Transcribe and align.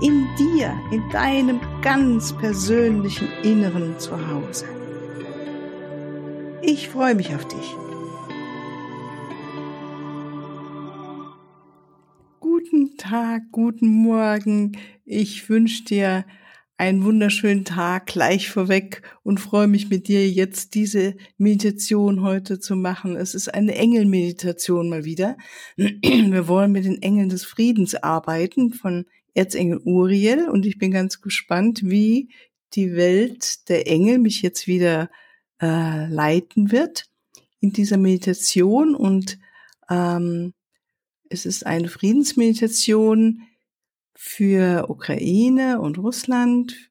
in 0.00 0.28
dir, 0.38 0.78
in 0.92 1.08
deinem 1.10 1.60
ganz 1.82 2.32
persönlichen 2.36 3.28
Inneren 3.42 3.98
zu 3.98 4.12
Hause. 4.28 4.66
Ich 6.62 6.88
freue 6.88 7.14
mich 7.14 7.34
auf 7.34 7.46
dich. 7.48 7.74
Guten 12.38 12.96
Tag, 12.96 13.42
guten 13.50 13.88
Morgen. 13.88 14.76
Ich 15.04 15.48
wünsche 15.48 15.84
dir 15.84 16.24
einen 16.76 17.02
wunderschönen 17.02 17.64
Tag 17.64 18.06
gleich 18.06 18.50
vorweg 18.50 19.02
und 19.24 19.40
freue 19.40 19.66
mich 19.66 19.90
mit 19.90 20.06
dir 20.06 20.30
jetzt 20.30 20.74
diese 20.74 21.16
Meditation 21.36 22.22
heute 22.22 22.60
zu 22.60 22.76
machen. 22.76 23.16
Es 23.16 23.34
ist 23.34 23.52
eine 23.52 23.74
Engelmeditation 23.74 24.88
mal 24.88 25.04
wieder. 25.04 25.36
Wir 25.76 26.46
wollen 26.46 26.70
mit 26.70 26.84
den 26.84 27.02
Engeln 27.02 27.30
des 27.30 27.44
Friedens 27.44 27.96
arbeiten 27.96 28.72
von 28.72 29.06
Erzengel 29.38 29.80
Uriel 29.84 30.48
und 30.48 30.66
ich 30.66 30.78
bin 30.78 30.90
ganz 30.90 31.20
gespannt, 31.20 31.82
wie 31.84 32.30
die 32.74 32.94
Welt 32.96 33.68
der 33.68 33.86
Engel 33.86 34.18
mich 34.18 34.42
jetzt 34.42 34.66
wieder 34.66 35.10
äh, 35.62 36.06
leiten 36.08 36.72
wird 36.72 37.06
in 37.60 37.72
dieser 37.72 37.96
Meditation 37.96 38.94
und 38.96 39.38
ähm, 39.88 40.54
es 41.30 41.46
ist 41.46 41.64
eine 41.66 41.88
Friedensmeditation 41.88 43.42
für 44.14 44.90
Ukraine 44.90 45.80
und 45.80 45.98
Russland 45.98 46.90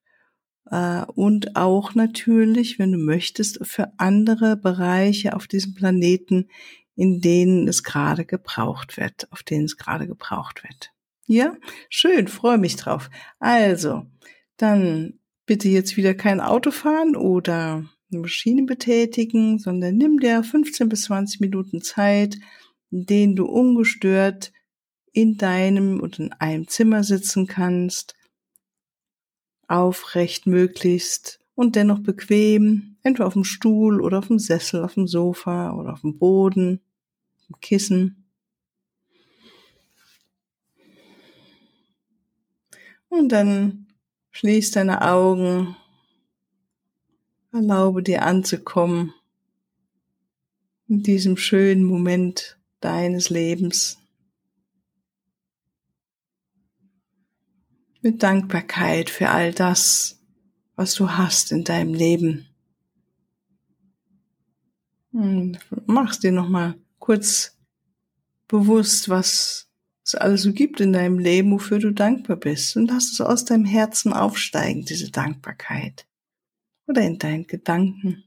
äh, 0.71 1.03
und 1.15 1.57
auch 1.57 1.95
natürlich, 1.95 2.79
wenn 2.79 2.93
du 2.93 2.97
möchtest, 2.97 3.59
für 3.65 3.91
andere 3.97 4.55
Bereiche 4.55 5.35
auf 5.35 5.47
diesem 5.47 5.73
Planeten, 5.73 6.49
in 6.95 7.19
denen 7.19 7.67
es 7.67 7.83
gerade 7.83 8.23
gebraucht 8.25 8.95
wird, 8.95 9.29
auf 9.31 9.43
denen 9.43 9.65
es 9.65 9.75
gerade 9.75 10.07
gebraucht 10.07 10.63
wird. 10.63 10.93
Ja, 11.29 11.57
schön, 11.89 12.27
freue 12.29 12.57
mich 12.57 12.77
drauf. 12.77 13.09
Also, 13.39 14.05
dann 14.55 15.19
bitte 15.45 15.67
jetzt 15.67 15.97
wieder 15.97 16.13
kein 16.13 16.39
Auto 16.39 16.71
fahren 16.71 17.17
oder 17.17 17.83
eine 18.11 18.21
Maschine 18.21 18.63
betätigen, 18.63 19.59
sondern 19.59 19.97
nimm 19.97 20.19
dir 20.19 20.41
15 20.43 20.87
bis 20.87 21.03
20 21.03 21.41
Minuten 21.41 21.81
Zeit, 21.81 22.37
in 22.91 23.05
denen 23.05 23.35
du 23.35 23.45
ungestört 23.45 24.53
in 25.11 25.37
deinem 25.37 25.99
und 25.99 26.19
in 26.19 26.31
einem 26.33 26.67
Zimmer 26.69 27.03
sitzen 27.03 27.45
kannst, 27.45 28.15
aufrecht 29.67 30.47
möglichst 30.47 31.41
und 31.55 31.75
dennoch 31.75 31.99
bequem, 31.99 32.97
entweder 33.03 33.27
auf 33.27 33.33
dem 33.33 33.43
Stuhl 33.43 33.99
oder 33.99 34.19
auf 34.19 34.27
dem 34.27 34.39
Sessel, 34.39 34.81
auf 34.81 34.93
dem 34.93 35.07
Sofa 35.07 35.73
oder 35.73 35.91
auf 35.91 36.01
dem 36.01 36.17
Boden, 36.17 36.81
im 37.49 37.59
Kissen. 37.59 38.26
Und 43.09 43.29
dann 43.29 43.87
schließ 44.31 44.71
deine 44.71 45.01
Augen, 45.01 45.75
erlaube 47.51 48.03
dir 48.03 48.23
anzukommen 48.23 49.13
in 50.87 51.03
diesem 51.03 51.37
schönen 51.37 51.83
Moment 51.83 52.57
deines 52.79 53.29
Lebens. 53.29 53.97
Mit 58.01 58.23
Dankbarkeit 58.23 59.09
für 59.09 59.29
all 59.29 59.53
das, 59.53 60.19
was 60.75 60.93
du 60.93 61.09
hast 61.09 61.51
in 61.51 61.63
deinem 61.63 61.93
Leben. 61.93 62.47
Und 65.11 65.59
machst 65.87 66.23
dir 66.23 66.31
nochmal 66.31 66.75
kurz 66.99 67.57
bewusst, 68.47 69.09
was 69.09 69.69
es 70.07 70.15
alles 70.15 70.43
so 70.43 70.53
gibt 70.53 70.79
in 70.79 70.93
deinem 70.93 71.19
Leben, 71.19 71.51
wofür 71.51 71.79
du 71.79 71.91
dankbar 71.91 72.37
bist. 72.37 72.77
Und 72.77 72.89
lass 72.89 73.11
es 73.11 73.19
aus 73.19 73.43
deinem 73.43 73.65
Herzen 73.65 74.13
aufsteigen, 74.13 74.85
diese 74.85 75.11
Dankbarkeit. 75.11 76.07
Oder 76.87 77.01
in 77.01 77.19
deinen 77.19 77.45
Gedanken. 77.45 78.23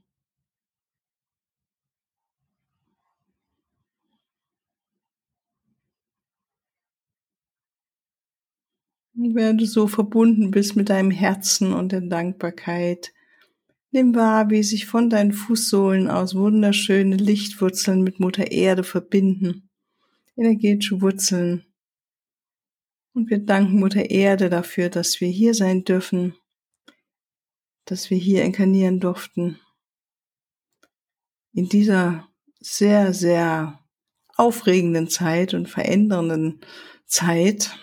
Und 9.16 9.34
während 9.34 9.62
du 9.62 9.66
so 9.66 9.86
verbunden 9.86 10.50
bist 10.50 10.76
mit 10.76 10.90
deinem 10.90 11.10
Herzen 11.10 11.72
und 11.72 11.92
der 11.92 12.02
Dankbarkeit, 12.02 13.12
nimm 13.90 14.14
wahr, 14.14 14.50
wie 14.50 14.62
sich 14.62 14.84
von 14.84 15.08
deinen 15.08 15.32
Fußsohlen 15.32 16.08
aus 16.08 16.34
wunderschöne 16.34 17.16
Lichtwurzeln 17.16 18.02
mit 18.02 18.20
Mutter 18.20 18.50
Erde 18.52 18.84
verbinden. 18.84 19.68
Energetische 20.36 21.00
Wurzeln, 21.00 21.64
und 23.14 23.30
wir 23.30 23.38
danken 23.38 23.78
Mutter 23.78 24.10
Erde 24.10 24.50
dafür, 24.50 24.88
dass 24.88 25.20
wir 25.20 25.28
hier 25.28 25.54
sein 25.54 25.84
dürfen, 25.84 26.34
dass 27.84 28.10
wir 28.10 28.18
hier 28.18 28.44
inkarnieren 28.44 29.00
durften. 29.00 29.58
In 31.52 31.68
dieser 31.68 32.28
sehr, 32.60 33.12
sehr 33.12 33.80
aufregenden 34.36 35.08
Zeit 35.08 35.54
und 35.54 35.68
verändernden 35.68 36.60
Zeit. 37.06 37.76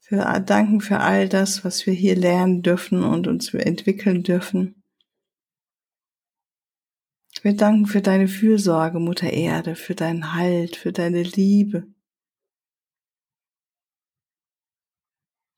Für, 0.00 0.40
danken 0.40 0.80
für 0.80 1.00
all 1.00 1.28
das, 1.28 1.64
was 1.64 1.86
wir 1.86 1.92
hier 1.94 2.16
lernen 2.16 2.62
dürfen 2.62 3.02
und 3.02 3.26
uns 3.26 3.52
entwickeln 3.54 4.22
dürfen. 4.22 4.82
Wir 7.42 7.54
danken 7.54 7.86
für 7.86 8.00
deine 8.00 8.28
Fürsorge, 8.28 9.00
Mutter 9.00 9.30
Erde, 9.30 9.76
für 9.76 9.94
deinen 9.94 10.34
Halt, 10.34 10.76
für 10.76 10.92
deine 10.92 11.22
Liebe, 11.22 11.93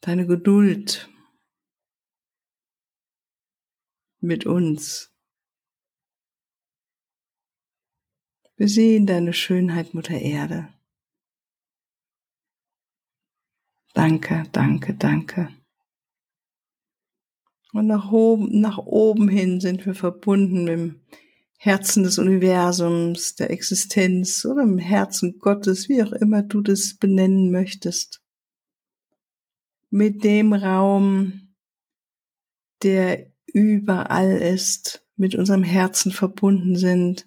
deine 0.06 0.25
Geduld 0.25 1.11
mit 4.21 4.47
uns. 4.47 5.12
Wir 8.56 8.69
sehen 8.69 9.06
deine 9.06 9.33
Schönheit, 9.33 9.95
Mutter 9.95 10.19
Erde. 10.19 10.72
Danke, 13.95 14.45
danke, 14.53 14.95
danke. 14.95 15.49
Und 17.72 17.89
nach 17.89 18.12
oben, 18.12 18.61
nach 18.61 18.78
oben 18.78 19.28
hin 19.28 19.61
sind 19.61 19.84
wir 19.87 19.95
verbunden 19.95 20.65
mit 20.65 20.72
dem 20.72 21.00
Herzen 21.59 22.05
des 22.05 22.19
Universums, 22.19 23.34
der 23.34 23.50
Existenz 23.50 24.45
oder 24.45 24.62
im 24.62 24.78
Herzen 24.78 25.41
Gottes, 25.41 25.89
wie 25.89 26.00
auch 26.03 26.12
immer 26.12 26.43
du 26.43 26.61
das 26.61 26.97
benennen 26.97 27.50
möchtest 27.50 28.22
mit 29.91 30.25
dem 30.25 30.53
Raum, 30.53 31.55
der 32.83 33.33
überall 33.47 34.37
ist, 34.37 35.05
mit 35.17 35.35
unserem 35.35 35.63
Herzen 35.63 36.13
verbunden 36.13 36.77
sind, 36.77 37.27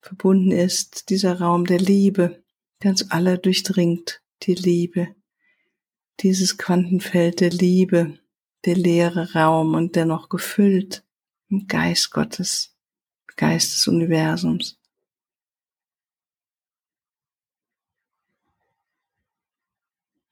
verbunden 0.00 0.50
ist, 0.50 1.10
dieser 1.10 1.40
Raum 1.40 1.66
der 1.66 1.78
Liebe, 1.78 2.42
der 2.82 2.92
uns 2.92 3.10
alle 3.10 3.38
durchdringt, 3.38 4.22
die 4.44 4.54
Liebe, 4.54 5.14
dieses 6.20 6.56
Quantenfeld 6.56 7.40
der 7.40 7.50
Liebe, 7.50 8.18
der 8.64 8.76
leere 8.76 9.32
Raum 9.34 9.74
und 9.74 9.96
dennoch 9.96 10.28
gefüllt 10.28 11.04
im 11.48 11.66
Geist 11.66 12.10
Gottes, 12.10 12.76
Geist 13.36 13.72
des 13.72 13.88
Universums. 13.88 14.77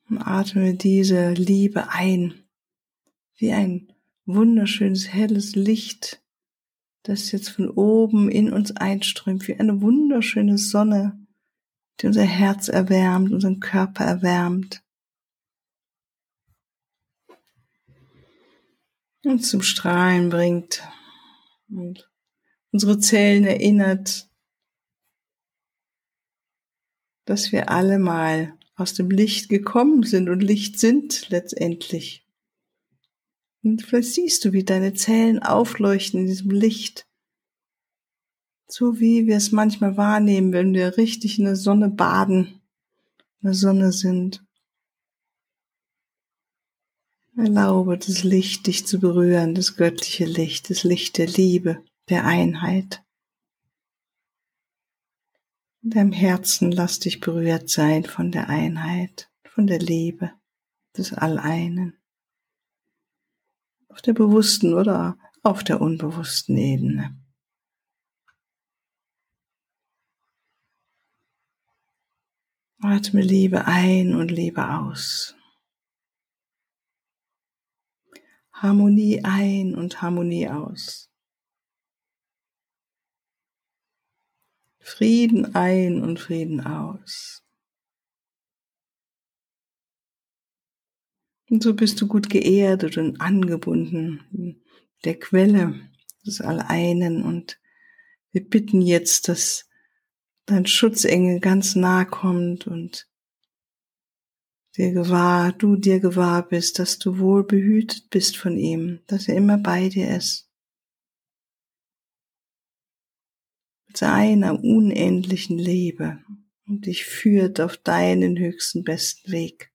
Und 0.08 0.18
atme 0.18 0.74
diese 0.74 1.32
Liebe 1.32 1.90
ein, 1.90 2.44
wie 3.36 3.52
ein 3.52 3.92
wunderschönes 4.24 5.12
helles 5.12 5.54
Licht, 5.56 6.22
das 7.02 7.32
jetzt 7.32 7.50
von 7.50 7.70
oben 7.70 8.28
in 8.30 8.52
uns 8.52 8.72
einströmt, 8.72 9.46
wie 9.48 9.58
eine 9.58 9.80
wunderschöne 9.80 10.58
Sonne, 10.58 11.18
die 12.00 12.06
unser 12.06 12.24
Herz 12.24 12.68
erwärmt, 12.68 13.32
unseren 13.32 13.60
Körper 13.60 14.04
erwärmt. 14.04 14.82
Uns 19.24 19.50
zum 19.50 19.62
Strahlen 19.62 20.28
bringt 20.28 20.82
und 21.68 22.08
unsere 22.70 22.98
Zellen 23.00 23.44
erinnert, 23.44 24.30
dass 27.24 27.50
wir 27.50 27.70
alle 27.70 27.98
mal 27.98 28.56
aus 28.76 28.94
dem 28.94 29.10
Licht 29.10 29.48
gekommen 29.48 30.02
sind 30.02 30.28
und 30.28 30.40
Licht 30.40 30.78
sind 30.78 31.28
letztendlich. 31.30 32.26
Und 33.62 33.82
vielleicht 33.82 34.12
siehst 34.12 34.44
du, 34.44 34.52
wie 34.52 34.64
deine 34.64 34.94
Zellen 34.94 35.42
aufleuchten 35.42 36.20
in 36.20 36.26
diesem 36.26 36.50
Licht. 36.50 37.08
So 38.68 39.00
wie 39.00 39.26
wir 39.26 39.36
es 39.36 39.50
manchmal 39.50 39.96
wahrnehmen, 39.96 40.52
wenn 40.52 40.74
wir 40.74 40.96
richtig 40.96 41.38
in 41.38 41.46
der 41.46 41.56
Sonne 41.56 41.88
baden, 41.88 42.60
in 43.40 43.46
der 43.46 43.54
Sonne 43.54 43.92
sind. 43.92 44.44
Erlaube 47.36 47.98
das 47.98 48.24
Licht 48.24 48.66
dich 48.66 48.86
zu 48.86 48.98
berühren, 48.98 49.54
das 49.54 49.76
göttliche 49.76 50.24
Licht, 50.24 50.70
das 50.70 50.84
Licht 50.84 51.18
der 51.18 51.26
Liebe, 51.26 51.82
der 52.08 52.24
Einheit. 52.24 53.05
In 55.86 55.90
deinem 55.90 56.10
Herzen 56.10 56.72
lass 56.72 56.98
dich 56.98 57.20
berührt 57.20 57.70
sein 57.70 58.02
von 58.02 58.32
der 58.32 58.48
Einheit, 58.48 59.30
von 59.44 59.68
der 59.68 59.78
Liebe 59.78 60.32
des 60.96 61.12
Alleinen. 61.12 61.96
Auf 63.86 64.02
der 64.02 64.12
bewussten 64.12 64.74
oder 64.74 65.16
auf 65.44 65.62
der 65.62 65.80
unbewussten 65.80 66.56
Ebene. 66.56 67.16
Atme 72.80 73.20
Liebe 73.20 73.66
ein 73.66 74.16
und 74.16 74.32
Liebe 74.32 74.68
aus. 74.68 75.36
Harmonie 78.50 79.22
ein 79.22 79.76
und 79.76 80.02
Harmonie 80.02 80.48
aus. 80.48 81.05
Frieden 84.86 85.56
ein 85.56 86.00
und 86.00 86.20
Frieden 86.20 86.60
aus. 86.60 87.42
Und 91.50 91.64
so 91.64 91.74
bist 91.74 92.00
du 92.00 92.06
gut 92.06 92.30
geerdet 92.30 92.96
und 92.96 93.20
angebunden 93.20 94.62
der 95.04 95.18
Quelle 95.18 95.74
des 96.24 96.40
Alleinen 96.40 97.24
und 97.24 97.60
wir 98.30 98.48
bitten 98.48 98.80
jetzt, 98.80 99.26
dass 99.26 99.68
dein 100.44 100.66
Schutzengel 100.66 101.40
ganz 101.40 101.74
nah 101.74 102.04
kommt 102.04 102.68
und 102.68 103.08
dir 104.76 104.92
gewahr, 104.92 105.52
du 105.52 105.74
dir 105.74 105.98
gewahr 105.98 106.46
bist, 106.46 106.78
dass 106.78 107.00
du 107.00 107.18
wohl 107.18 107.42
behütet 107.42 108.08
bist 108.08 108.36
von 108.36 108.56
ihm, 108.56 109.00
dass 109.08 109.26
er 109.26 109.34
immer 109.34 109.58
bei 109.58 109.88
dir 109.88 110.16
ist. 110.16 110.45
Mit 113.96 114.00
seiner 114.00 114.62
unendlichen 114.62 115.56
Liebe 115.56 116.22
und 116.68 116.84
dich 116.84 117.06
führt 117.06 117.62
auf 117.62 117.78
deinen 117.78 118.38
höchsten 118.38 118.84
besten 118.84 119.32
Weg. 119.32 119.72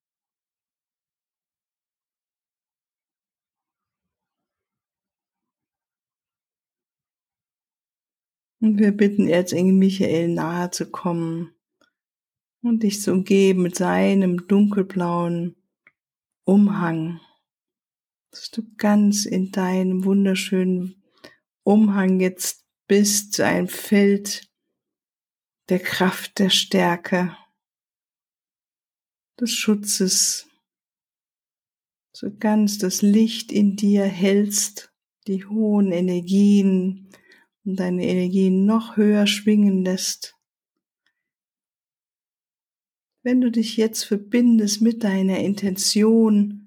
Und 8.60 8.78
wir 8.78 8.92
bitten 8.92 9.28
Erzengel 9.28 9.74
Michael 9.74 10.28
nahe 10.28 10.70
zu 10.70 10.92
kommen 10.92 11.56
und 12.62 12.84
dich 12.84 13.02
zu 13.02 13.14
umgeben 13.14 13.64
mit 13.64 13.76
seinem 13.76 14.46
dunkelblauen 14.46 15.56
Umhang, 16.44 17.20
dass 18.30 18.52
du 18.52 18.62
ganz 18.78 19.26
in 19.26 19.52
deinem 19.52 20.06
wunderschönen 20.06 21.04
Umhang 21.64 22.20
jetzt 22.20 22.61
bist, 22.92 23.32
zu 23.32 23.46
einem 23.46 23.70
Feld 23.70 24.52
der 25.70 25.80
Kraft, 25.80 26.40
der 26.40 26.50
Stärke, 26.50 27.38
des 29.40 29.54
Schutzes, 29.54 30.50
so 32.12 32.30
ganz 32.38 32.80
das 32.80 33.02
Licht 33.02 33.54
in 33.54 33.78
dir 33.78 34.04
hältst, 34.04 34.92
die 35.28 35.46
hohen 35.46 35.94
Energien 35.94 37.08
und 37.64 37.80
deine 37.80 38.06
Energien 38.06 38.66
noch 38.66 38.98
höher 38.98 39.26
schwingen 39.26 39.86
lässt. 39.86 40.36
Wenn 43.24 43.40
du 43.40 43.52
dich 43.52 43.78
jetzt 43.78 44.04
verbindest 44.04 44.82
mit 44.82 45.06
deiner 45.06 45.40
Intention, 45.40 46.61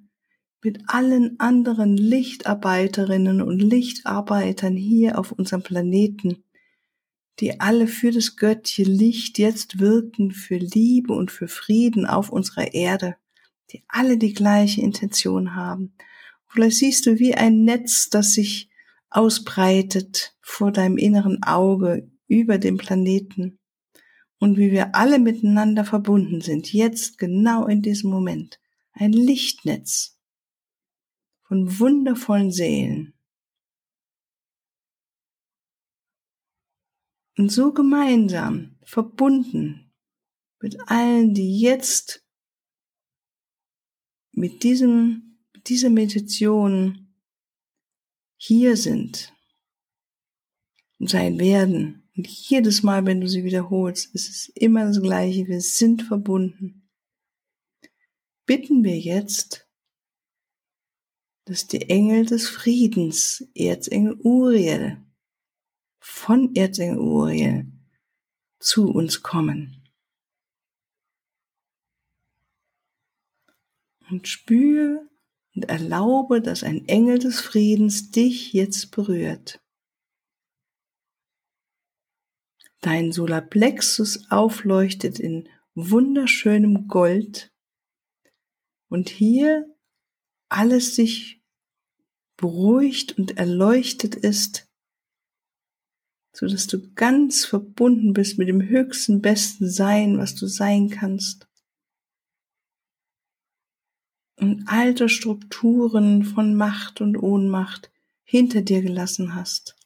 mit 0.64 0.80
allen 0.86 1.38
anderen 1.38 1.96
Lichtarbeiterinnen 1.96 3.42
und 3.42 3.58
Lichtarbeitern 3.60 4.76
hier 4.76 5.18
auf 5.18 5.30
unserem 5.30 5.62
Planeten, 5.62 6.42
die 7.38 7.60
alle 7.60 7.86
für 7.86 8.10
das 8.10 8.36
göttliche 8.36 8.84
Licht 8.84 9.38
jetzt 9.38 9.78
wirken, 9.78 10.30
für 10.30 10.56
Liebe 10.56 11.12
und 11.12 11.30
für 11.30 11.48
Frieden 11.48 12.06
auf 12.06 12.30
unserer 12.30 12.72
Erde, 12.72 13.16
die 13.72 13.84
alle 13.88 14.16
die 14.16 14.32
gleiche 14.32 14.80
Intention 14.80 15.54
haben. 15.54 15.94
Vielleicht 16.48 16.78
siehst 16.78 17.06
du 17.06 17.18
wie 17.18 17.34
ein 17.34 17.64
Netz, 17.64 18.08
das 18.08 18.32
sich 18.32 18.70
ausbreitet 19.10 20.34
vor 20.40 20.72
deinem 20.72 20.96
inneren 20.96 21.42
Auge 21.42 22.10
über 22.26 22.56
dem 22.56 22.78
Planeten 22.78 23.58
und 24.38 24.56
wie 24.56 24.72
wir 24.72 24.94
alle 24.94 25.18
miteinander 25.18 25.84
verbunden 25.84 26.40
sind, 26.40 26.72
jetzt 26.72 27.18
genau 27.18 27.66
in 27.66 27.82
diesem 27.82 28.10
Moment. 28.10 28.60
Ein 28.92 29.12
Lichtnetz 29.12 30.13
von 31.44 31.78
wundervollen 31.78 32.50
Seelen. 32.50 33.14
Und 37.36 37.50
so 37.50 37.72
gemeinsam 37.72 38.78
verbunden 38.84 39.92
mit 40.60 40.78
allen, 40.88 41.34
die 41.34 41.60
jetzt 41.60 42.24
mit 44.32 44.62
diesem, 44.62 45.38
mit 45.52 45.68
dieser 45.68 45.90
Meditation 45.90 47.14
hier 48.36 48.76
sind 48.76 49.32
und 50.98 51.10
sein 51.10 51.38
werden 51.38 52.04
und 52.16 52.28
jedes 52.28 52.82
Mal, 52.82 53.04
wenn 53.06 53.20
du 53.20 53.28
sie 53.28 53.44
wiederholst, 53.44 54.14
ist 54.14 54.28
es 54.28 54.48
immer 54.54 54.86
das 54.86 55.02
Gleiche. 55.02 55.48
Wir 55.48 55.60
sind 55.60 56.02
verbunden. 56.02 56.88
Bitten 58.46 58.84
wir 58.84 58.98
jetzt, 58.98 59.63
dass 61.44 61.66
die 61.66 61.90
Engel 61.90 62.24
des 62.24 62.48
Friedens, 62.48 63.46
Erzengel 63.54 64.18
Uriel, 64.20 65.02
von 66.00 66.54
Erzengel 66.54 66.98
Uriel 66.98 67.72
zu 68.58 68.90
uns 68.90 69.22
kommen. 69.22 69.88
Und 74.10 74.28
spüre 74.28 75.08
und 75.54 75.64
erlaube, 75.64 76.40
dass 76.40 76.62
ein 76.62 76.86
Engel 76.88 77.18
des 77.18 77.40
Friedens 77.40 78.10
dich 78.10 78.52
jetzt 78.52 78.90
berührt. 78.90 79.60
Dein 82.80 83.12
Solarplexus 83.12 84.30
aufleuchtet 84.30 85.18
in 85.18 85.48
wunderschönem 85.74 86.86
Gold 86.86 87.52
und 88.88 89.08
hier 89.08 89.73
alles 90.48 90.94
sich 90.94 91.42
beruhigt 92.36 93.18
und 93.18 93.36
erleuchtet 93.38 94.14
ist, 94.14 94.68
so 96.32 96.46
dass 96.46 96.66
du 96.66 96.92
ganz 96.94 97.44
verbunden 97.44 98.12
bist 98.12 98.38
mit 98.38 98.48
dem 98.48 98.62
höchsten, 98.62 99.22
besten 99.22 99.68
Sein, 99.68 100.18
was 100.18 100.34
du 100.34 100.46
sein 100.46 100.90
kannst. 100.90 101.48
Und 104.36 104.64
alte 104.66 105.08
Strukturen 105.08 106.24
von 106.24 106.56
Macht 106.56 107.00
und 107.00 107.16
Ohnmacht 107.16 107.92
hinter 108.24 108.62
dir 108.62 108.82
gelassen 108.82 109.34
hast. 109.36 109.76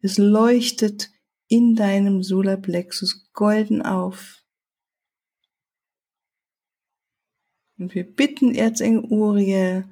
Es 0.00 0.18
leuchtet 0.18 1.10
in 1.48 1.74
deinem 1.74 2.22
Solarplexus 2.22 3.30
golden 3.32 3.80
auf. 3.80 4.44
Und 7.78 7.94
wir 7.94 8.04
bitten 8.04 8.54
Erzengel 8.54 9.04
Uriel, 9.04 9.84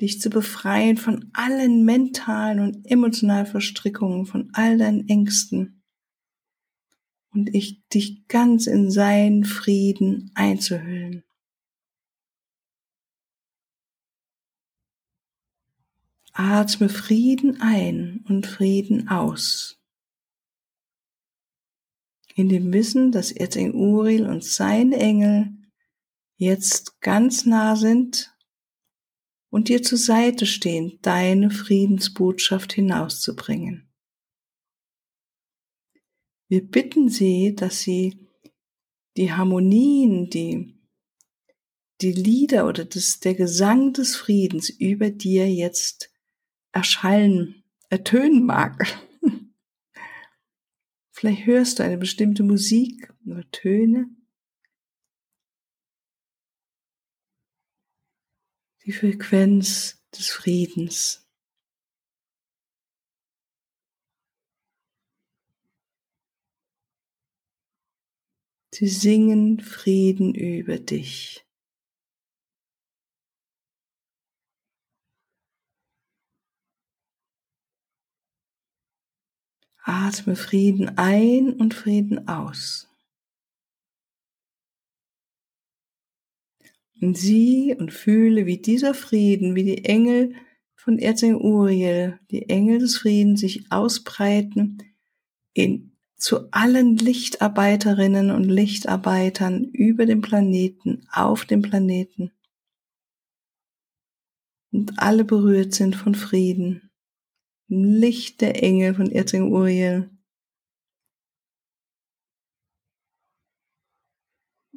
dich 0.00 0.20
zu 0.20 0.30
befreien 0.30 0.96
von 0.96 1.30
allen 1.32 1.84
mentalen 1.84 2.58
und 2.58 2.90
emotionalen 2.90 3.46
Verstrickungen, 3.46 4.26
von 4.26 4.50
all 4.52 4.78
deinen 4.78 5.08
Ängsten. 5.08 5.82
Und 7.32 7.54
ich 7.54 7.86
dich 7.88 8.26
ganz 8.26 8.66
in 8.66 8.90
seinen 8.90 9.44
Frieden 9.44 10.32
einzuhüllen. 10.34 11.22
Atme 16.32 16.88
Frieden 16.88 17.60
ein 17.60 18.24
und 18.28 18.46
Frieden 18.46 19.08
aus 19.08 19.78
in 22.34 22.48
dem 22.48 22.72
Wissen, 22.72 23.12
dass 23.12 23.30
Erzengel 23.30 23.74
Uriel 23.74 24.26
und 24.26 24.42
seine 24.42 24.96
Engel 24.96 25.52
jetzt 26.42 27.00
ganz 27.00 27.46
nah 27.46 27.76
sind 27.76 28.36
und 29.50 29.68
dir 29.68 29.82
zur 29.82 29.98
Seite 29.98 30.44
stehen, 30.46 30.98
deine 31.02 31.50
Friedensbotschaft 31.50 32.72
hinauszubringen. 32.72 33.88
Wir 36.48 36.66
bitten 36.66 37.08
sie, 37.08 37.54
dass 37.54 37.80
sie 37.80 38.28
die 39.16 39.32
Harmonien, 39.32 40.30
die, 40.30 40.74
die 42.00 42.12
Lieder 42.12 42.66
oder 42.66 42.84
das, 42.84 43.20
der 43.20 43.34
Gesang 43.34 43.92
des 43.92 44.16
Friedens 44.16 44.68
über 44.68 45.10
dir 45.10 45.48
jetzt 45.48 46.12
erschallen, 46.72 47.62
ertönen 47.88 48.44
mag. 48.44 48.84
Vielleicht 51.12 51.46
hörst 51.46 51.78
du 51.78 51.84
eine 51.84 51.98
bestimmte 51.98 52.42
Musik 52.42 53.12
oder 53.26 53.48
Töne, 53.52 54.10
die 58.84 58.92
Frequenz 58.92 60.02
des 60.12 60.30
Friedens. 60.30 61.22
Sie 68.74 68.88
singen 68.88 69.60
Frieden 69.60 70.34
über 70.34 70.78
dich. 70.78 71.46
Atme 79.84 80.36
Frieden 80.36 80.96
ein 80.96 81.52
und 81.52 81.74
Frieden 81.74 82.28
aus. 82.28 82.91
Und 87.02 87.18
sieh 87.18 87.74
und 87.74 87.92
fühle, 87.92 88.46
wie 88.46 88.58
dieser 88.58 88.94
Frieden, 88.94 89.56
wie 89.56 89.64
die 89.64 89.84
Engel 89.84 90.36
von 90.76 91.00
Erzengel 91.00 91.40
Uriel, 91.40 92.20
die 92.30 92.48
Engel 92.48 92.78
des 92.78 92.96
Friedens 92.96 93.40
sich 93.40 93.72
ausbreiten 93.72 94.78
in, 95.52 95.96
zu 96.14 96.52
allen 96.52 96.96
Lichtarbeiterinnen 96.96 98.30
und 98.30 98.44
Lichtarbeitern 98.44 99.64
über 99.64 100.06
dem 100.06 100.20
Planeten, 100.20 101.04
auf 101.10 101.44
dem 101.44 101.60
Planeten. 101.60 102.30
Und 104.70 105.00
alle 105.00 105.24
berührt 105.24 105.74
sind 105.74 105.96
von 105.96 106.14
Frieden. 106.14 106.92
Licht 107.66 108.40
der 108.40 108.62
Engel 108.62 108.94
von 108.94 109.10
Erzengel 109.10 109.52
Uriel. 109.52 110.10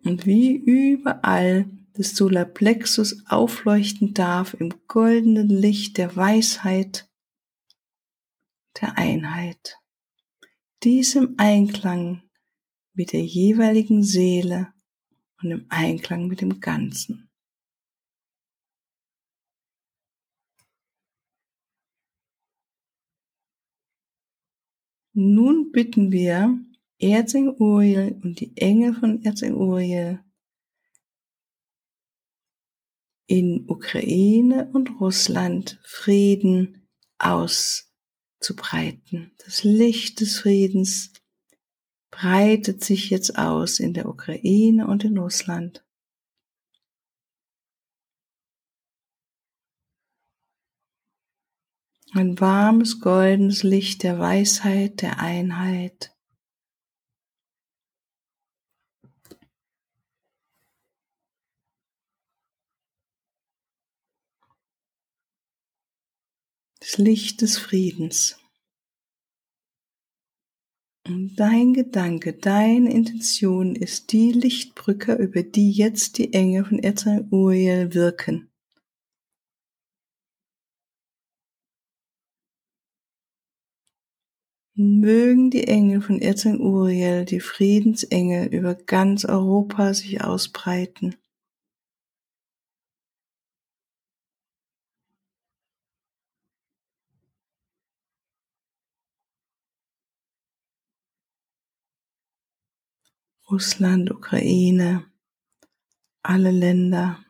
Und 0.03 0.25
wie 0.25 0.55
überall 0.55 1.69
des 1.97 2.15
Solarplexus 2.15 3.25
aufleuchten 3.27 4.13
darf 4.13 4.53
im 4.53 4.73
goldenen 4.87 5.49
Licht 5.49 5.97
der 5.97 6.15
Weisheit, 6.15 7.09
der 8.81 8.97
Einheit. 8.97 9.79
Dies 10.83 11.15
im 11.15 11.35
Einklang 11.37 12.23
mit 12.93 13.13
der 13.13 13.23
jeweiligen 13.23 14.03
Seele 14.03 14.73
und 15.41 15.51
im 15.51 15.65
Einklang 15.69 16.27
mit 16.27 16.41
dem 16.41 16.59
Ganzen. 16.59 17.29
Nun 25.13 25.71
bitten 25.71 26.11
wir 26.11 26.59
Erzengel 26.99 27.55
Uriel 27.57 28.19
und 28.21 28.41
die 28.41 28.55
Engel 28.57 28.93
von 28.93 29.23
Erzengel 29.23 29.55
Uriel 29.55 30.24
in 33.27 33.69
Ukraine 33.69 34.69
und 34.73 34.99
Russland 34.99 35.79
Frieden 35.83 36.87
auszubreiten. 37.17 39.31
Das 39.43 39.63
Licht 39.63 40.21
des 40.21 40.39
Friedens 40.39 41.13
breitet 42.11 42.83
sich 42.83 43.09
jetzt 43.09 43.37
aus 43.37 43.79
in 43.79 43.93
der 43.93 44.07
Ukraine 44.07 44.87
und 44.87 45.03
in 45.03 45.17
Russland. 45.17 45.83
Ein 52.13 52.39
warmes, 52.39 53.01
goldenes 53.01 53.63
Licht 53.63 54.03
der 54.03 54.19
Weisheit, 54.19 55.01
der 55.01 55.19
Einheit. 55.19 56.14
Licht 66.97 67.41
des 67.41 67.57
Friedens. 67.57 68.39
Und 71.07 71.35
dein 71.35 71.73
Gedanke, 71.73 72.33
deine 72.33 72.91
Intention 72.91 73.75
ist 73.75 74.11
die 74.11 74.31
Lichtbrücke, 74.31 75.13
über 75.13 75.43
die 75.43 75.71
jetzt 75.71 76.17
die 76.17 76.33
Engel 76.33 76.65
von 76.65 76.79
Erzai 76.79 77.21
Uriel 77.29 77.93
wirken. 77.93 78.49
Mögen 84.77 85.51
die 85.51 85.67
Engel 85.67 86.01
von 86.01 86.19
Erzengel 86.19 86.59
Uriel, 86.59 87.23
die 87.23 87.39
Friedensengel, 87.39 88.47
über 88.47 88.75
ganz 88.75 89.23
Europa 89.23 89.93
sich 89.93 90.21
ausbreiten. 90.21 91.15
Russland, 103.51 104.09
Ukraine, 104.09 105.05
alle 106.23 106.49
Länder. 106.49 107.23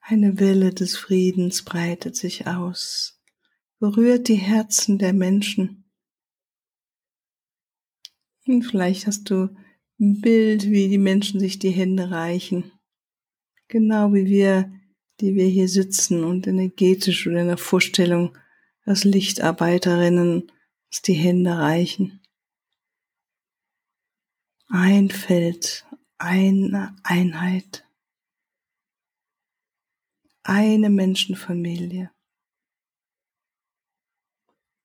Eine 0.00 0.40
Welle 0.40 0.72
des 0.72 0.96
Friedens 0.96 1.62
breitet 1.62 2.16
sich 2.16 2.46
aus, 2.46 3.20
berührt 3.80 4.28
die 4.28 4.36
Herzen 4.36 4.96
der 4.96 5.12
Menschen. 5.12 5.84
Und 8.46 8.62
vielleicht 8.62 9.06
hast 9.06 9.28
du 9.28 9.54
ein 10.00 10.22
Bild, 10.22 10.70
wie 10.70 10.88
die 10.88 10.96
Menschen 10.96 11.38
sich 11.38 11.58
die 11.58 11.70
Hände 11.70 12.10
reichen. 12.10 12.72
Genau 13.68 14.14
wie 14.14 14.24
wir, 14.24 14.72
die 15.20 15.34
wir 15.34 15.46
hier 15.46 15.68
sitzen 15.68 16.24
und 16.24 16.46
energetisch 16.46 17.26
oder 17.26 17.42
in 17.42 17.48
der 17.48 17.58
Vorstellung 17.58 18.38
als 18.86 19.04
Lichtarbeiterinnen 19.04 20.50
uns 20.86 21.02
die 21.02 21.14
Hände 21.14 21.58
reichen. 21.58 22.22
Ein 24.68 25.10
Feld, 25.10 25.84
eine 26.18 26.96
Einheit 27.02 27.86
eine 30.48 30.90
Menschenfamilie 30.90 32.12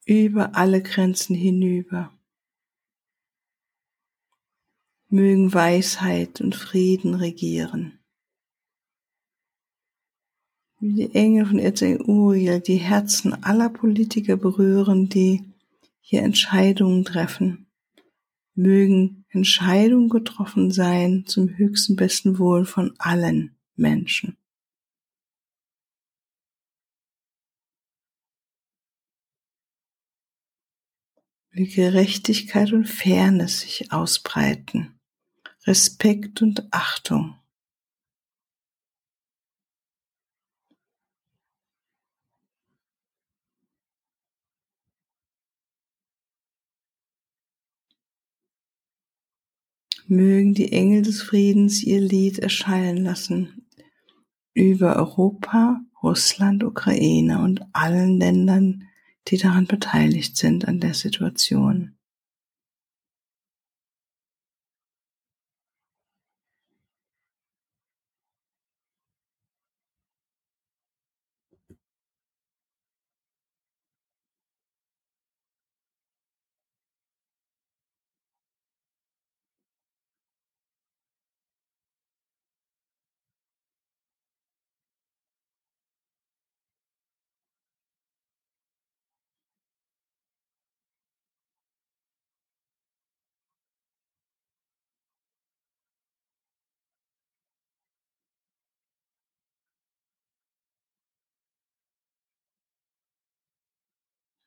über 0.06 0.56
alle 0.56 0.82
Grenzen 0.82 1.36
hinüber. 1.36 2.12
Mögen 5.10 5.54
Weisheit 5.54 6.42
und 6.42 6.56
Frieden 6.56 7.14
regieren. 7.14 8.01
Wie 10.84 10.94
die 10.94 11.14
Engel 11.14 11.46
von 11.46 11.60
Uriel 12.10 12.60
die 12.60 12.78
Herzen 12.78 13.44
aller 13.44 13.70
Politiker 13.70 14.36
berühren, 14.36 15.10
die 15.10 15.44
hier 16.00 16.24
Entscheidungen 16.24 17.06
treffen. 17.06 17.68
Mögen 18.56 19.24
Entscheidungen 19.30 20.10
getroffen 20.10 20.72
sein 20.72 21.26
zum 21.28 21.56
höchsten 21.56 21.96
besten 21.96 22.40
Wohl 22.40 22.66
von 22.66 22.94
allen 22.98 23.56
Menschen. 23.76 24.38
wie 31.54 31.68
Gerechtigkeit 31.68 32.72
und 32.72 32.86
Fairness 32.86 33.60
sich 33.60 33.92
ausbreiten, 33.92 34.98
Respekt 35.68 36.42
und 36.42 36.66
Achtung. 36.72 37.41
Mögen 50.08 50.54
die 50.54 50.72
Engel 50.72 51.02
des 51.02 51.22
Friedens 51.22 51.84
ihr 51.84 52.02
Lied 52.02 52.40
erschallen 52.40 52.98
lassen 53.04 53.68
über 54.54 54.96
Europa, 54.98 55.82
Russland, 56.04 56.64
Ukraine 56.64 57.42
und 57.42 57.62
allen 57.74 58.20
Ländern, 58.20 58.84
die 59.28 59.38
daran 59.38 59.66
beteiligt 59.66 60.36
sind 60.36 60.68
an 60.68 60.80
der 60.80 60.94
Situation. 60.94 61.96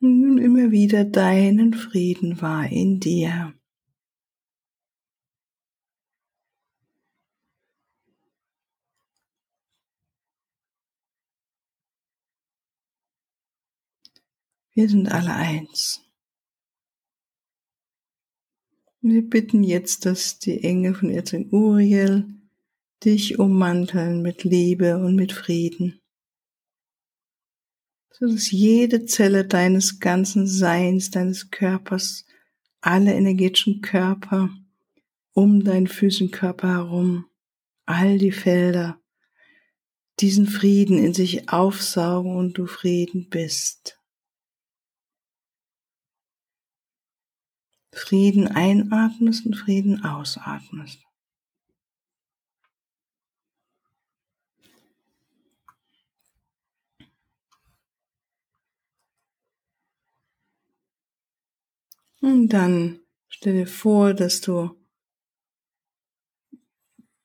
Nimm 0.09 0.39
immer 0.39 0.71
wieder 0.71 1.05
deinen 1.05 1.75
Frieden 1.75 2.41
wahr 2.41 2.69
in 2.71 3.01
dir. 3.01 3.55
Wir 14.77 14.89
sind 14.89 15.07
alle 15.07 15.33
eins. 15.33 16.05
Wir 19.01 19.23
bitten 19.23 19.63
jetzt, 19.63 20.05
dass 20.05 20.39
die 20.39 20.65
Engel 20.65 20.95
von 20.95 21.11
Erzengel 21.11 21.53
Uriel 21.53 22.27
dich 23.05 23.39
ummanteln 23.39 24.23
mit 24.23 24.43
Liebe 24.45 24.97
und 24.97 25.15
mit 25.15 25.33
Frieden, 25.33 26.01
so 28.17 28.27
dass 28.29 28.53
jede 28.53 29.07
Zelle 29.07 29.45
deines 29.45 29.99
ganzen 29.99 30.47
Seins, 30.47 31.11
deines 31.11 31.51
Körpers, 31.51 32.25
alle 32.81 33.13
energetischen 33.13 33.81
Körper 33.81 34.51
um 35.33 35.65
deinen 35.65 35.89
Füßenkörper 35.89 36.69
herum, 36.69 37.27
all 37.87 38.19
die 38.19 38.31
Felder, 38.31 39.01
diesen 40.21 40.47
Frieden 40.47 40.97
in 40.97 41.13
sich 41.13 41.49
aufsaugen 41.49 42.37
und 42.37 42.57
du 42.57 42.67
Frieden 42.67 43.29
bist. 43.31 44.01
Frieden 47.93 48.47
einatmest 48.47 49.45
und 49.45 49.57
Frieden 49.57 50.05
ausatmest. 50.05 51.01
Und 62.25 62.55
dann 62.55 63.01
stell 63.29 63.53
dir 63.53 63.67
vor, 63.67 64.15
dass 64.15 64.41
du 64.41 64.71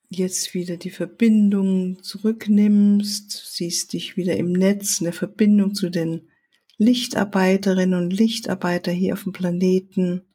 jetzt 0.09 0.53
wieder 0.53 0.75
die 0.75 0.89
Verbindung 0.89 2.03
zurücknimmst, 2.03 3.31
siehst 3.31 3.93
dich 3.93 4.17
wieder 4.17 4.35
im 4.35 4.51
Netz, 4.51 4.99
in 4.99 5.05
der 5.05 5.13
Verbindung 5.13 5.73
zu 5.73 5.89
den 5.89 6.27
Lichtarbeiterinnen 6.75 7.97
und 7.97 8.11
Lichtarbeiter 8.11 8.91
hier 8.91 9.13
auf 9.13 9.23
dem 9.23 9.31
Planeten. 9.31 10.27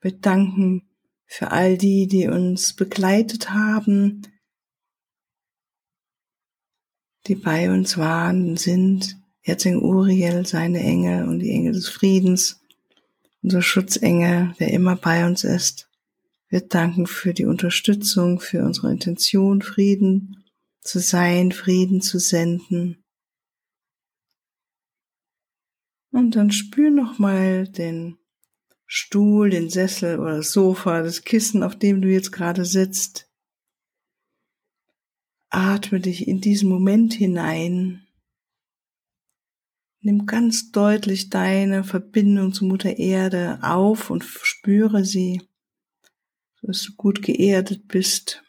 Wir 0.00 0.12
danken 0.12 0.88
für 1.26 1.50
all 1.50 1.76
die, 1.76 2.06
die 2.06 2.28
uns 2.28 2.76
begleitet 2.76 3.50
haben, 3.50 4.28
die 7.26 7.34
bei 7.34 7.68
uns 7.68 7.98
waren, 7.98 8.56
sind 8.56 9.20
Erzengel 9.42 9.82
Uriel, 9.82 10.46
seine 10.46 10.78
Engel 10.78 11.26
und 11.26 11.40
die 11.40 11.50
Engel 11.50 11.72
des 11.72 11.88
Friedens, 11.88 12.60
unser 13.42 13.62
Schutzengel, 13.62 14.54
der 14.58 14.72
immer 14.72 14.96
bei 14.96 15.26
uns 15.26 15.44
ist. 15.44 15.90
Wir 16.48 16.60
danken 16.60 17.06
für 17.06 17.32
die 17.32 17.44
Unterstützung, 17.44 18.40
für 18.40 18.64
unsere 18.64 18.90
Intention, 18.90 19.62
Frieden 19.62 20.44
zu 20.80 20.98
sein, 20.98 21.52
Frieden 21.52 22.00
zu 22.00 22.18
senden. 22.18 23.04
Und 26.10 26.34
dann 26.34 26.50
spür 26.50 26.90
nochmal 26.90 27.68
den 27.68 28.18
Stuhl, 28.86 29.50
den 29.50 29.70
Sessel 29.70 30.18
oder 30.18 30.38
das 30.38 30.50
Sofa, 30.50 31.02
das 31.02 31.22
Kissen, 31.22 31.62
auf 31.62 31.78
dem 31.78 32.02
du 32.02 32.08
jetzt 32.08 32.32
gerade 32.32 32.64
sitzt. 32.64 33.30
Atme 35.50 36.00
dich 36.00 36.26
in 36.26 36.40
diesen 36.40 36.68
Moment 36.68 37.12
hinein. 37.12 38.04
Nimm 40.02 40.24
ganz 40.24 40.72
deutlich 40.72 41.28
deine 41.28 41.84
Verbindung 41.84 42.54
zu 42.54 42.64
Mutter 42.64 42.96
Erde 42.96 43.58
auf 43.62 44.08
und 44.08 44.24
spüre 44.24 45.04
sie, 45.04 45.42
dass 46.62 46.82
du 46.84 46.94
gut 46.96 47.20
geerdet 47.20 47.86
bist. 47.86 48.42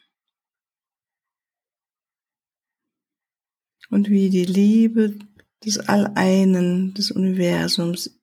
Und 3.90 4.08
wie 4.08 4.30
die 4.30 4.46
Liebe 4.46 5.18
des 5.62 5.78
Alleinen, 5.78 6.94
des 6.94 7.10
Universums 7.10 8.18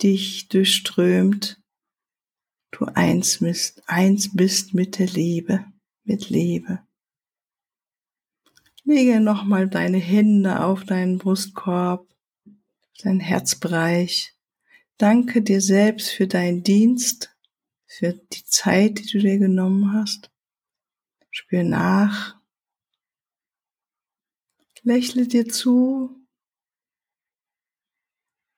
dich 0.00 0.48
durchströmt, 0.48 1.60
du 2.70 2.84
eins 2.84 3.38
bist, 3.40 3.82
eins 3.88 4.36
bist 4.36 4.74
mit 4.74 5.00
der 5.00 5.08
Liebe, 5.08 5.64
mit 6.04 6.30
Liebe. 6.30 6.86
Lege 8.84 9.20
nochmal 9.20 9.68
deine 9.68 9.98
Hände 9.98 10.64
auf 10.64 10.84
deinen 10.84 11.18
Brustkorb, 11.18 12.08
deinen 13.02 13.20
Herzbereich. 13.20 14.34
Danke 14.96 15.42
dir 15.42 15.60
selbst 15.60 16.10
für 16.10 16.26
deinen 16.26 16.62
Dienst, 16.62 17.34
für 17.86 18.12
die 18.12 18.44
Zeit, 18.44 18.98
die 18.98 19.06
du 19.06 19.18
dir 19.18 19.38
genommen 19.38 19.92
hast. 19.92 20.30
Spür 21.30 21.62
nach. 21.62 22.36
Lächle 24.82 25.26
dir 25.26 25.46
zu 25.48 26.18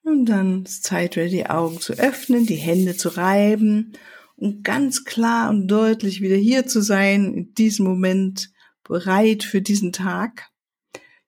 und 0.03 0.27
dann 0.27 0.65
ist 0.65 0.85
Zeit 0.85 1.17
wieder 1.17 1.29
die 1.29 1.47
Augen 1.47 1.81
zu 1.81 1.95
öffnen, 1.95 2.47
die 2.47 2.57
Hände 2.57 2.97
zu 2.97 3.09
reiben 3.11 3.93
und 4.37 4.65
ganz 4.65 5.05
klar 5.05 5.51
und 5.51 5.69
deutlich 5.69 6.21
wieder 6.21 6.37
hier 6.37 6.67
zu 6.67 6.83
sein, 6.83 7.35
in 7.35 7.55
diesem 7.55 7.87
Moment 7.87 8.53
bereit 8.85 9.45
für 9.45 9.63
diesen 9.63 9.93
Tag. 9.93 10.50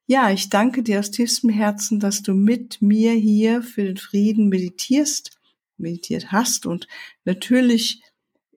Ja, 0.06 0.30
ich 0.30 0.48
danke 0.48 0.82
dir 0.82 0.98
aus 0.98 1.10
tiefstem 1.10 1.50
Herzen, 1.50 2.00
dass 2.00 2.22
du 2.22 2.34
mit 2.34 2.82
mir 2.82 3.12
hier 3.12 3.62
für 3.62 3.84
den 3.84 3.96
Frieden 3.96 4.48
meditierst, 4.48 5.38
meditiert 5.78 6.32
hast 6.32 6.66
und 6.66 6.86
natürlich 7.24 8.02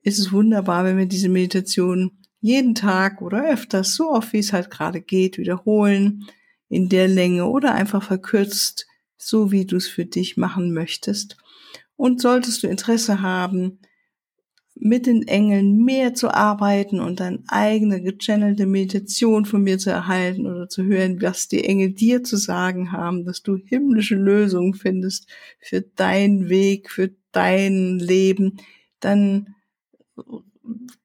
ist 0.02 0.18
es 0.18 0.32
wunderbar, 0.32 0.84
wenn 0.84 0.98
wir 0.98 1.06
diese 1.06 1.28
Meditation 1.28 2.18
jeden 2.40 2.74
Tag 2.74 3.22
oder 3.22 3.50
öfters, 3.50 3.94
so 3.94 4.10
oft 4.10 4.32
wie 4.32 4.38
es 4.38 4.52
halt 4.52 4.70
gerade 4.70 5.00
geht, 5.00 5.38
wiederholen, 5.38 6.26
in 6.68 6.88
der 6.88 7.08
Länge 7.08 7.46
oder 7.46 7.74
einfach 7.74 8.02
verkürzt 8.02 8.86
so 9.18 9.50
wie 9.50 9.66
du 9.66 9.76
es 9.76 9.88
für 9.88 10.06
dich 10.06 10.36
machen 10.36 10.72
möchtest. 10.72 11.36
Und 11.96 12.20
solltest 12.20 12.62
du 12.62 12.68
Interesse 12.68 13.22
haben, 13.22 13.80
mit 14.78 15.06
den 15.06 15.26
Engeln 15.26 15.84
mehr 15.84 16.14
zu 16.14 16.32
arbeiten 16.32 17.00
und 17.00 17.20
deine 17.20 17.42
eigene 17.48 18.02
gechannelte 18.02 18.66
Meditation 18.66 19.46
von 19.46 19.62
mir 19.62 19.78
zu 19.78 19.90
erhalten 19.90 20.46
oder 20.46 20.68
zu 20.68 20.84
hören, 20.84 21.20
was 21.22 21.48
die 21.48 21.64
Engel 21.64 21.92
dir 21.92 22.22
zu 22.22 22.36
sagen 22.36 22.92
haben, 22.92 23.24
dass 23.24 23.42
du 23.42 23.56
himmlische 23.56 24.16
Lösungen 24.16 24.74
findest 24.74 25.28
für 25.58 25.80
deinen 25.80 26.48
Weg, 26.48 26.90
für 26.90 27.10
dein 27.32 27.98
Leben, 27.98 28.58
dann 29.00 29.54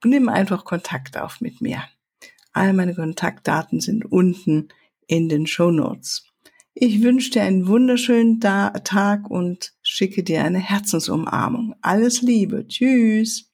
nimm 0.03 0.29
einfach 0.29 0.65
Kontakt 0.65 1.17
auf 1.17 1.41
mit 1.41 1.61
mir. 1.61 1.83
All 2.53 2.73
meine 2.73 2.93
Kontaktdaten 2.93 3.79
sind 3.79 4.05
unten 4.05 4.67
in 5.07 5.29
den 5.29 5.47
Show 5.47 5.71
Notes. 5.71 6.25
Ich 6.73 7.01
wünsche 7.01 7.31
dir 7.31 7.43
einen 7.43 7.67
wunderschönen 7.67 8.39
Tag 8.39 9.29
und 9.29 9.73
schicke 9.81 10.23
dir 10.23 10.43
eine 10.43 10.59
Herzensumarmung. 10.59 11.75
Alles 11.81 12.21
Liebe. 12.21 12.67
Tschüss. 12.67 13.50